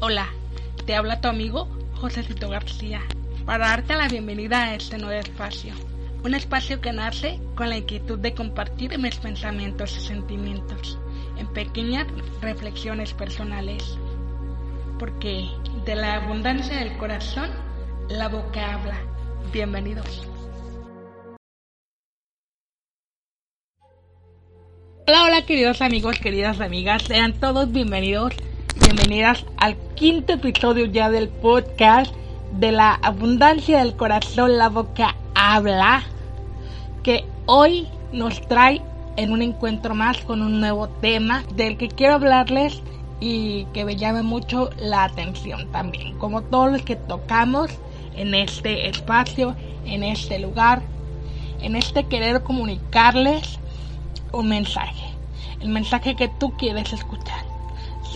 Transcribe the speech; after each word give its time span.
Hola, 0.00 0.28
te 0.86 0.94
habla 0.94 1.20
tu 1.20 1.26
amigo 1.26 1.66
José 1.94 2.22
Cito 2.22 2.48
García 2.48 3.02
para 3.44 3.66
darte 3.66 3.96
la 3.96 4.06
bienvenida 4.06 4.62
a 4.62 4.74
este 4.76 4.96
nuevo 4.96 5.18
espacio. 5.18 5.74
Un 6.22 6.36
espacio 6.36 6.80
que 6.80 6.92
nace 6.92 7.40
con 7.56 7.68
la 7.68 7.78
inquietud 7.78 8.16
de 8.16 8.32
compartir 8.32 8.96
mis 8.96 9.16
pensamientos 9.16 9.96
y 9.96 10.06
sentimientos 10.06 11.00
en 11.36 11.48
pequeñas 11.52 12.06
reflexiones 12.40 13.12
personales. 13.12 13.98
Porque 15.00 15.48
de 15.84 15.96
la 15.96 16.14
abundancia 16.14 16.76
del 16.76 16.96
corazón, 16.96 17.50
la 18.08 18.28
boca 18.28 18.74
habla. 18.74 19.00
Bienvenidos. 19.52 20.22
Hola, 25.08 25.24
hola 25.24 25.44
queridos 25.44 25.82
amigos, 25.82 26.20
queridas 26.20 26.60
amigas, 26.60 27.02
sean 27.02 27.32
todos 27.40 27.72
bienvenidos 27.72 28.32
bienvenidas 28.74 29.44
al 29.56 29.76
quinto 29.94 30.32
episodio 30.34 30.86
ya 30.86 31.10
del 31.10 31.28
podcast 31.28 32.14
de 32.52 32.72
la 32.72 32.94
abundancia 32.94 33.78
del 33.78 33.96
corazón, 33.96 34.58
la 34.58 34.68
boca 34.68 35.16
habla, 35.34 36.02
que 37.02 37.24
hoy 37.46 37.88
nos 38.12 38.40
trae 38.48 38.82
en 39.16 39.32
un 39.32 39.42
encuentro 39.42 39.94
más 39.94 40.18
con 40.18 40.42
un 40.42 40.60
nuevo 40.60 40.88
tema 40.88 41.44
del 41.54 41.76
que 41.76 41.88
quiero 41.88 42.14
hablarles 42.14 42.82
y 43.20 43.64
que 43.74 43.84
me 43.84 43.96
llame 43.96 44.22
mucho 44.22 44.70
la 44.78 45.04
atención 45.04 45.70
también, 45.72 46.16
como 46.18 46.42
todos 46.42 46.72
los 46.72 46.82
que 46.82 46.96
tocamos 46.96 47.70
en 48.16 48.34
este 48.34 48.88
espacio, 48.88 49.56
en 49.84 50.02
este 50.02 50.38
lugar, 50.38 50.82
en 51.60 51.76
este 51.76 52.04
querer 52.04 52.42
comunicarles 52.42 53.58
un 54.32 54.48
mensaje, 54.48 55.06
el 55.60 55.68
mensaje 55.68 56.14
que 56.14 56.28
tú 56.28 56.56
quieres 56.56 56.92
escuchar. 56.92 57.37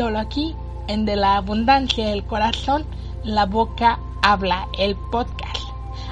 Solo 0.03 0.19
aquí, 0.19 0.57
en 0.89 1.05
De 1.05 1.15
la 1.15 1.37
Abundancia 1.37 2.09
del 2.09 2.25
Corazón, 2.25 2.85
la 3.23 3.47
boca 3.47 4.01
habla, 4.21 4.67
el 4.77 4.97
podcast. 5.13 5.63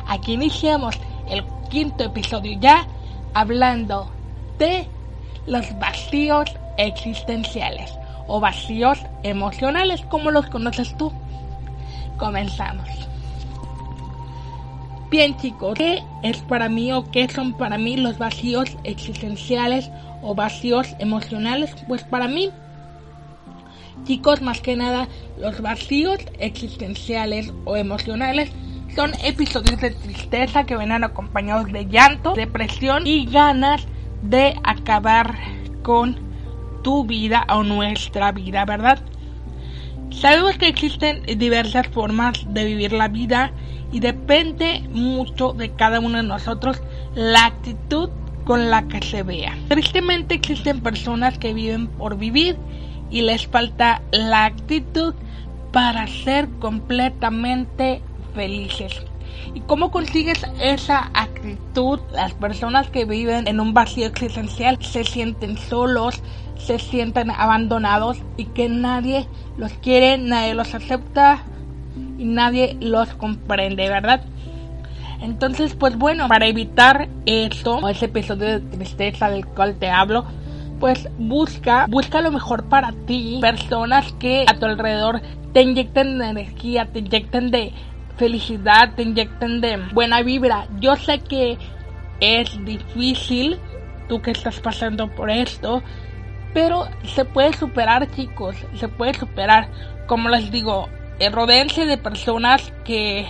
Aquí 0.06 0.34
iniciamos 0.34 0.94
el 1.28 1.44
quinto 1.70 2.05
episodio 2.05 2.56
ya 2.60 2.86
hablando 3.34 4.08
de 4.60 4.86
los 5.48 5.77
vacíos 5.80 6.55
existenciales 6.78 7.92
o 8.28 8.38
vacíos 8.38 9.00
emocionales, 9.24 10.02
como 10.02 10.30
los 10.30 10.47
conoces 10.47 10.97
tú. 10.97 11.12
Comenzamos. 12.16 12.88
Bien 15.10 15.36
chicos, 15.36 15.75
¿qué 15.75 16.04
es 16.22 16.38
para 16.42 16.69
mí 16.69 16.92
o 16.92 17.10
qué 17.10 17.28
son 17.28 17.54
para 17.54 17.77
mí 17.77 17.97
los 17.97 18.19
vacíos 18.19 18.77
existenciales 18.84 19.91
o 20.22 20.36
vacíos 20.36 20.94
emocionales? 21.00 21.75
Pues 21.88 22.04
para 22.04 22.28
mí 22.28 22.52
Chicos, 24.04 24.42
más 24.42 24.60
que 24.60 24.76
nada, 24.76 25.08
los 25.38 25.60
vacíos 25.60 26.18
existenciales 26.38 27.52
o 27.64 27.76
emocionales 27.76 28.50
son 28.94 29.12
episodios 29.25 29.80
de 29.80 29.91
tristeza 29.91 30.64
que 30.64 30.76
vienen 30.76 31.04
acompañados 31.04 31.70
de 31.72 31.86
llanto, 31.86 32.34
depresión 32.34 33.06
y 33.06 33.26
ganas 33.26 33.86
de 34.22 34.54
acabar 34.64 35.36
con 35.82 36.19
tu 36.82 37.04
vida 37.04 37.47
o 37.48 37.62
nuestra 37.62 38.32
vida, 38.32 38.64
¿verdad? 38.64 39.00
Sabemos 40.10 40.58
que 40.58 40.66
existen 40.66 41.22
diversas 41.38 41.86
formas 41.88 42.42
de 42.52 42.64
vivir 42.64 42.92
la 42.92 43.08
vida 43.08 43.52
y 43.92 44.00
depende 44.00 44.82
mucho 44.91 45.52
de 45.52 45.70
cada 45.70 46.00
uno 46.00 46.16
de 46.16 46.25
nosotros 46.25 46.82
la 47.14 47.46
actitud 47.46 48.10
con 48.44 48.70
la 48.70 48.88
que 48.88 49.00
se 49.02 49.22
vea. 49.22 49.56
Tristemente 49.69 50.34
existen 50.34 50.80
personas 50.80 51.38
que 51.38 51.54
viven 51.54 51.86
por 51.86 52.16
vivir 52.16 52.56
y 53.10 53.22
les 53.22 53.47
falta 53.47 54.03
la 54.12 54.44
actitud 54.44 55.15
para 55.72 56.06
ser 56.06 56.48
completamente 56.59 58.03
felices. 58.34 59.03
¿Y 59.54 59.60
cómo 59.60 59.91
consigues 59.91 60.44
esa 60.60 61.10
actitud? 61.15 62.00
Las 62.12 62.34
personas 62.34 62.88
que 62.91 63.04
viven 63.04 63.49
en 63.49 63.60
un 63.60 63.75
vacío 63.75 64.06
existencial 64.06 64.78
se 64.82 65.04
sienten 65.04 65.56
solos, 65.59 66.22
se 66.56 66.78
sienten 66.78 67.31
abandonados 67.31 68.19
y 68.37 68.47
que 68.47 68.69
nadie 68.69 69.26
los 69.56 69.72
quiere, 69.75 70.19
nadie 70.19 70.54
los 70.54 70.75
acepta 70.75 71.43
y 72.19 72.25
nadie 72.25 72.76
los 72.81 73.09
comprende, 73.15 73.88
¿verdad? 73.88 74.22
Entonces, 75.20 75.75
pues 75.75 75.97
bueno, 75.97 76.28
para 76.28 76.47
evitar 76.47 77.09
eso, 77.26 77.87
ese 77.88 78.06
episodio 78.06 78.47
de 78.47 78.60
tristeza 78.60 79.28
del 79.28 79.47
cual 79.47 79.76
te 79.76 79.91
hablo, 79.91 80.25
pues 80.80 81.08
busca, 81.18 81.86
busca 81.88 82.22
lo 82.22 82.32
mejor 82.32 82.64
para 82.64 82.92
ti, 83.06 83.38
personas 83.41 84.12
que 84.14 84.46
a 84.48 84.58
tu 84.58 84.64
alrededor 84.64 85.20
te 85.52 85.62
inyecten 85.62 86.18
de 86.18 86.28
energía, 86.28 86.86
te 86.86 87.00
inyecten 87.00 87.50
de 87.50 87.72
felicidad, 88.16 88.94
te 88.96 89.02
inyecten 89.02 89.60
de 89.60 89.76
buena 89.92 90.22
vibra. 90.22 90.66
Yo 90.80 90.96
sé 90.96 91.20
que 91.20 91.58
es 92.20 92.64
difícil, 92.64 93.58
tú 94.08 94.22
que 94.22 94.30
estás 94.30 94.58
pasando 94.60 95.08
por 95.08 95.30
esto, 95.30 95.82
pero 96.54 96.88
se 97.04 97.24
puede 97.24 97.52
superar 97.52 98.10
chicos, 98.10 98.56
se 98.74 98.88
puede 98.88 99.14
superar. 99.14 99.69
Como 100.06 100.28
les 100.28 100.50
digo, 100.50 100.88
eh, 101.19 101.30
rodeense 101.30 101.84
de 101.86 101.98
personas 101.98 102.72
que 102.84 103.26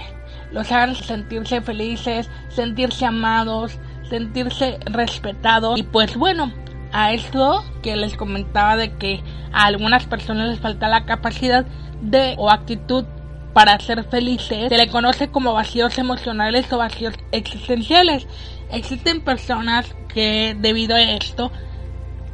los 0.52 0.70
hagan 0.72 0.94
sentirse 0.94 1.60
felices, 1.60 2.30
sentirse 2.48 3.04
amados, 3.04 3.78
sentirse 4.08 4.78
respetados. 4.86 5.78
Y 5.78 5.82
pues 5.82 6.16
bueno, 6.16 6.52
a 6.92 7.12
esto 7.12 7.64
que 7.82 7.96
les 7.96 8.16
comentaba 8.16 8.76
de 8.76 8.96
que 8.96 9.22
a 9.52 9.64
algunas 9.64 10.06
personas 10.06 10.48
les 10.48 10.60
falta 10.60 10.88
la 10.88 11.04
capacidad 11.04 11.66
de 12.00 12.34
o 12.38 12.50
actitud 12.50 13.04
para 13.52 13.78
ser 13.80 14.04
felices, 14.04 14.68
se 14.68 14.78
le 14.78 14.88
conoce 14.88 15.28
como 15.28 15.52
vacíos 15.52 15.98
emocionales 15.98 16.72
o 16.72 16.78
vacíos 16.78 17.14
existenciales. 17.32 18.26
Existen 18.70 19.22
personas 19.22 19.94
que 20.08 20.56
debido 20.58 20.94
a 20.94 21.02
esto 21.02 21.50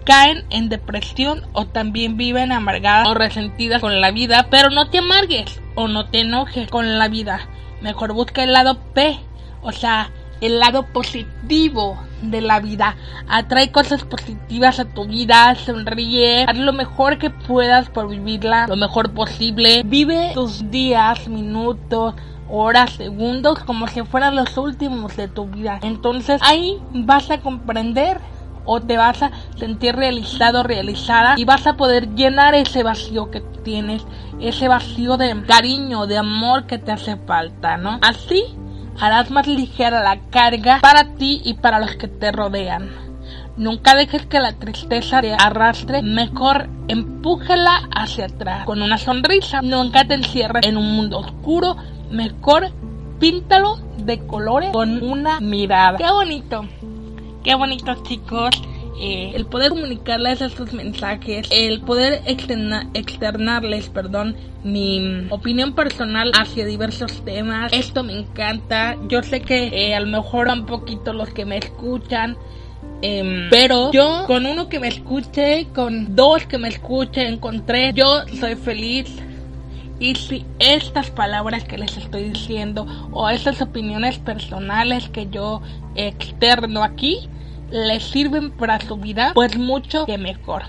caen 0.05 0.44
en 0.50 0.69
depresión 0.69 1.43
o 1.53 1.67
también 1.67 2.17
viven 2.17 2.53
amargadas 2.53 3.09
o 3.09 3.15
resentidas 3.15 3.81
con 3.81 4.00
la 4.00 4.11
vida, 4.11 4.47
pero 4.50 4.71
no 4.71 4.88
te 4.88 4.99
amargues 4.99 5.61
o 5.75 5.88
no 5.88 6.06
te 6.06 6.21
enojes 6.21 6.71
con 6.71 6.99
la 6.99 7.09
vida. 7.09 7.49
Mejor 7.81 8.12
busca 8.12 8.44
el 8.44 8.53
lado 8.53 8.78
P, 8.94 9.19
o 9.62 9.73
sea, 9.73 10.11
el 10.41 10.59
lado 10.59 10.87
positivo 10.87 11.99
de 12.23 12.41
la 12.41 12.61
vida. 12.61 12.97
Atrae 13.29 13.71
cosas 13.71 14.05
positivas 14.05 14.79
a 14.81 14.85
tu 14.85 15.07
vida, 15.07 15.55
sonríe, 15.55 16.45
haz 16.45 16.57
lo 16.57 16.73
mejor 16.73 17.19
que 17.19 17.31
puedas 17.31 17.89
por 17.91 18.09
vivirla 18.09 18.67
lo 18.67 18.77
mejor 18.77 19.13
posible. 19.13 19.83
Vive 19.85 20.33
tus 20.35 20.71
días, 20.71 21.29
minutos, 21.29 22.15
horas, 22.49 22.93
segundos 22.93 23.59
como 23.61 23.89
si 23.89 24.03
fueran 24.03 24.37
los 24.37 24.57
últimos 24.57 25.17
de 25.17 25.29
tu 25.29 25.47
vida. 25.47 25.79
Entonces 25.83 26.41
ahí 26.43 26.79
vas 26.93 27.31
a 27.31 27.39
comprender 27.39 28.21
o 28.65 28.81
te 28.81 28.97
vas 28.97 29.23
a 29.23 29.31
sentir 29.56 29.94
realizado, 29.94 30.62
realizada 30.65 31.35
y 31.37 31.44
vas 31.44 31.67
a 31.67 31.75
poder 31.75 32.15
llenar 32.15 32.55
ese 32.55 32.82
vacío 32.82 33.31
que 33.31 33.41
tienes, 33.41 34.05
ese 34.41 34.69
vacío 34.69 35.17
de 35.17 35.41
cariño, 35.47 36.06
de 36.06 36.19
amor 36.19 36.67
que 36.67 36.79
te 36.79 36.93
hace 36.93 37.17
falta, 37.17 37.77
¿no? 37.77 37.99
Así 38.03 38.44
harás 39.00 39.31
más 39.31 39.46
ligera 39.46 40.02
la 40.02 40.19
carga 40.31 40.81
para 40.81 41.14
ti 41.14 41.40
y 41.44 41.54
para 41.54 41.78
los 41.78 41.96
que 41.96 42.08
te 42.08 42.32
rodean. 42.32 42.90
Nunca 43.56 43.94
dejes 43.94 44.26
que 44.26 44.38
la 44.38 44.52
tristeza 44.52 45.22
te 45.22 45.32
arrastre, 45.32 46.02
mejor 46.02 46.69
empújala 46.88 47.88
hacia 47.94 48.26
atrás 48.26 48.66
con 48.66 48.82
una 48.82 48.98
sonrisa. 48.98 49.62
Nunca 49.62 50.04
te 50.04 50.14
encierres 50.14 50.66
en 50.66 50.76
un 50.76 50.94
mundo 50.94 51.20
oscuro, 51.20 51.76
mejor 52.10 52.70
píntalo 53.19 53.78
de 53.96 54.26
colores 54.26 54.70
con 54.72 55.02
una 55.02 55.40
mirada. 55.40 55.96
Qué 55.96 56.10
bonito, 56.10 56.66
qué 57.43 57.54
bonito 57.54 57.94
chicos. 58.02 58.50
Eh, 58.98 59.32
el 59.34 59.46
poder 59.46 59.70
comunicarles 59.70 60.40
estos 60.40 60.72
mensajes, 60.72 61.48
el 61.50 61.82
poder 61.82 62.22
externarles, 62.26 63.88
perdón, 63.90 64.37
mi 64.64 65.26
opinión 65.31 65.75
personal 65.75 66.32
hacia 66.34 66.64
diversos 66.64 67.25
temas. 67.25 67.72
Esto 67.72 68.02
me 68.02 68.19
encanta. 68.19 68.96
Yo 69.08 69.22
sé 69.22 69.43
que 69.43 69.69
eh, 69.69 69.94
a 69.94 70.00
lo 70.00 70.06
mejor 70.06 70.48
un 70.48 70.64
poquito 70.64 71.12
los 71.12 71.28
que 71.31 71.44
me 71.44 71.58
escuchan 71.58 72.37
Em, 73.02 73.50
pero 73.50 73.93
yo, 73.93 74.25
con 74.26 74.46
uno 74.46 74.69
que 74.69 74.81
me 74.81 74.88
escuche, 74.88 75.66
con 75.75 76.16
dos 76.16 76.46
que 76.46 76.58
me 76.58 76.69
escuchen, 76.69 77.38
con 77.38 77.66
tres, 77.66 77.94
yo 77.94 78.22
soy 78.40 78.54
feliz. 78.54 79.14
Y 79.98 80.14
si 80.14 80.44
estas 80.58 81.10
palabras 81.10 81.64
que 81.64 81.78
les 81.78 81.96
estoy 81.96 82.25
diciendo 82.31 82.87
o 83.12 83.28
esas 83.31 83.62
opiniones 83.62 84.19
personales 84.19 85.08
que 85.08 85.28
yo 85.31 85.62
externo 85.94 86.82
aquí 86.82 87.31
les 87.71 88.05
sirven 88.05 88.51
para 88.53 88.81
su 88.81 88.97
vida, 88.97 89.33
pues 89.35 89.57
mucho 89.57 90.07
que 90.07 90.19
mejor. 90.19 90.65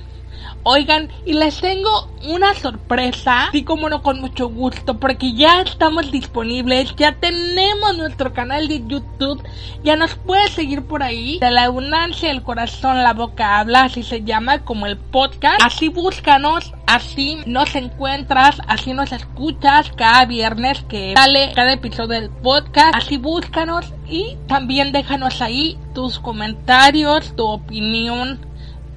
Oigan, 0.70 1.08
y 1.26 1.32
les 1.32 1.62
tengo 1.62 2.10
una 2.28 2.54
sorpresa, 2.54 3.48
así 3.48 3.64
como 3.64 3.88
no 3.88 4.04
con 4.04 4.20
mucho 4.20 4.50
gusto, 4.50 5.00
porque 5.00 5.32
ya 5.32 5.62
estamos 5.62 6.12
disponibles, 6.12 6.94
ya 6.98 7.14
tenemos 7.14 7.98
nuestro 7.98 8.34
canal 8.34 8.68
de 8.68 8.86
YouTube, 8.86 9.42
ya 9.86 9.96
nos 9.96 10.16
puedes 10.16 10.52
seguir 10.52 10.84
por 10.84 11.04
ahí. 11.04 11.40
De 11.40 11.52
la 11.52 11.64
abundancia 11.64 12.28
del 12.28 12.44
corazón, 12.44 13.02
la 13.02 13.14
boca 13.14 13.60
habla, 13.60 13.84
así 13.84 14.04
se 14.04 14.26
llama, 14.26 14.66
como 14.66 14.88
el 14.88 14.98
podcast. 14.98 15.62
Así 15.64 15.88
búscanos, 15.88 16.74
así 16.86 17.38
nos 17.46 17.74
encuentras, 17.74 18.62
así 18.68 18.92
nos 18.92 19.14
escuchas 19.14 19.94
cada 19.96 20.26
viernes 20.26 20.82
que 20.90 21.14
sale 21.16 21.54
cada 21.56 21.72
episodio 21.72 22.20
del 22.20 22.30
podcast. 22.30 22.94
Así 22.94 23.16
búscanos 23.16 23.94
y 24.10 24.36
también 24.50 24.92
déjanos 24.92 25.42
ahí 25.42 25.80
tus 25.94 26.20
comentarios, 26.20 27.34
tu 27.38 27.46
opinión 27.46 28.46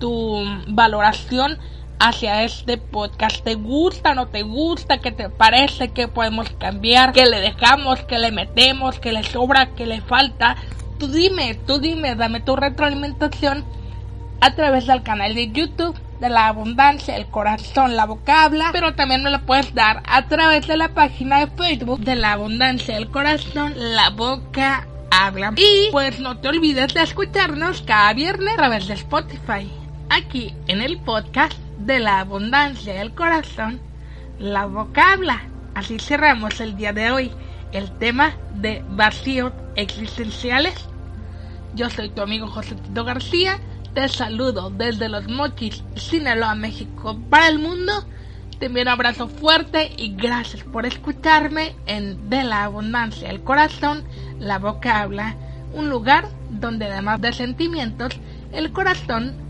tu 0.00 0.42
valoración 0.66 1.58
hacia 2.00 2.42
este 2.42 2.78
podcast. 2.78 3.44
¿Te 3.44 3.54
gusta, 3.54 4.14
no 4.14 4.26
te 4.26 4.42
gusta? 4.42 4.98
¿Qué 4.98 5.12
te 5.12 5.28
parece? 5.28 5.90
¿Qué 5.90 6.08
podemos 6.08 6.50
cambiar? 6.58 7.12
¿Qué 7.12 7.26
le 7.26 7.40
dejamos? 7.40 8.00
¿Qué 8.00 8.18
le 8.18 8.32
metemos? 8.32 8.98
¿Qué 8.98 9.12
le 9.12 9.22
sobra? 9.22 9.74
¿Qué 9.76 9.86
le 9.86 10.00
falta? 10.00 10.56
Tú 10.98 11.06
dime, 11.06 11.54
tú 11.66 11.78
dime, 11.78 12.16
dame 12.16 12.40
tu 12.40 12.56
retroalimentación 12.56 13.64
a 14.40 14.54
través 14.54 14.86
del 14.86 15.02
canal 15.02 15.34
de 15.34 15.52
YouTube 15.52 15.96
de 16.20 16.28
la 16.28 16.48
abundancia, 16.48 17.16
el 17.16 17.26
corazón, 17.26 17.96
la 17.96 18.04
boca 18.04 18.44
habla, 18.44 18.70
pero 18.72 18.94
también 18.94 19.22
me 19.22 19.30
lo 19.30 19.40
puedes 19.46 19.74
dar 19.74 20.02
a 20.06 20.26
través 20.28 20.66
de 20.66 20.76
la 20.76 20.90
página 20.90 21.40
de 21.40 21.46
Facebook 21.46 22.00
de 22.00 22.14
la 22.14 22.32
abundancia, 22.32 22.98
el 22.98 23.10
corazón, 23.10 23.72
la 23.76 24.10
boca 24.10 24.86
habla. 25.10 25.54
Y 25.56 25.90
pues 25.90 26.20
no 26.20 26.38
te 26.38 26.48
olvides 26.48 26.92
de 26.92 27.02
escucharnos 27.02 27.80
cada 27.82 28.12
viernes 28.12 28.52
a 28.52 28.56
través 28.56 28.86
de 28.86 28.94
Spotify 28.94 29.79
aquí 30.10 30.54
en 30.66 30.82
el 30.82 30.98
podcast 30.98 31.56
de 31.78 32.00
la 32.00 32.20
abundancia 32.20 32.94
del 32.94 33.14
corazón, 33.14 33.80
la 34.38 34.66
boca 34.66 35.12
habla. 35.12 35.42
Así 35.74 35.98
cerramos 35.98 36.60
el 36.60 36.76
día 36.76 36.92
de 36.92 37.10
hoy 37.10 37.30
el 37.72 37.90
tema 37.98 38.34
de 38.56 38.84
vacíos 38.90 39.52
existenciales. 39.76 40.74
Yo 41.74 41.88
soy 41.88 42.10
tu 42.10 42.20
amigo 42.20 42.48
José 42.48 42.74
Tito 42.74 43.04
García. 43.04 43.60
Te 43.94 44.08
saludo 44.08 44.70
desde 44.70 45.08
Los 45.08 45.28
Mochis, 45.28 45.84
Sinaloa, 45.94 46.54
México, 46.56 47.18
para 47.30 47.48
el 47.48 47.60
mundo. 47.60 47.92
Te 48.58 48.66
envío 48.66 48.82
un 48.82 48.88
abrazo 48.88 49.28
fuerte 49.28 49.92
y 49.96 50.14
gracias 50.16 50.64
por 50.64 50.84
escucharme 50.84 51.74
en 51.86 52.28
De 52.28 52.42
la 52.42 52.64
Abundancia 52.64 53.28
del 53.28 53.42
Corazón, 53.42 54.04
la 54.38 54.58
boca 54.58 55.00
habla, 55.00 55.36
un 55.72 55.88
lugar 55.88 56.28
donde 56.50 56.86
además 56.86 57.20
de 57.20 57.32
sentimientos, 57.32 58.18
el 58.52 58.72
corazón 58.72 59.49